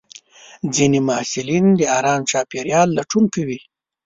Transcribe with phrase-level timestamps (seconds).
[0.75, 3.59] ځینې محصلین د ارام چاپېریال لټون کوي.